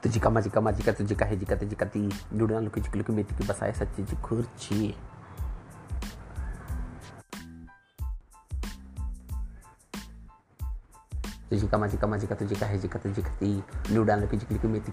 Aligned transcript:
tu 0.00 0.08
de 0.08 0.20
cama 0.20 0.40
de 0.40 0.50
cama 0.50 0.72
de 0.72 0.82
cata 0.82 1.02
de 1.02 1.14
carre 1.14 1.36
de 1.36 1.44
cata 1.44 1.66
de 1.66 1.74
cata 1.76 1.98
e 1.98 2.08
durando 2.30 2.70
que 2.70 2.80
de 2.80 2.88
clique 2.88 3.10
meter 3.10 3.34
que 3.34 3.44
passar 3.44 3.68
essa 3.68 3.84
de 3.84 4.16
curtir 4.16 4.96
tu 11.48 11.56
de 11.56 11.66
cama 11.66 11.88
de 11.88 11.96
cama 11.96 12.18
de 12.18 12.26
cata 12.26 12.44
de 12.44 12.54
carre 12.54 12.78
de 12.78 12.88
cata 12.88 13.08
de 13.08 13.22
cata 13.22 13.44
e 13.44 13.64
durando 13.90 14.28
que 14.28 14.36
de 14.36 14.46
clique 14.46 14.66
meter 14.68 14.92